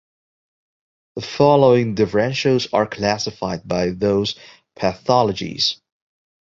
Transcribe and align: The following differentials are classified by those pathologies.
The 1.13 1.21
following 1.21 1.93
differentials 1.93 2.69
are 2.73 2.87
classified 2.87 3.67
by 3.67 3.91
those 3.91 4.33
pathologies. 4.75 5.75